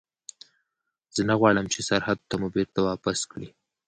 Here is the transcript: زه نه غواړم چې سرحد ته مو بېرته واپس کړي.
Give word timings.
زه 1.15 1.21
نه 1.29 1.35
غواړم 1.39 1.65
چې 1.73 1.79
سرحد 1.89 2.19
ته 2.29 2.35
مو 2.39 2.47
بېرته 2.55 2.79
واپس 2.81 3.19
کړي. 3.31 3.49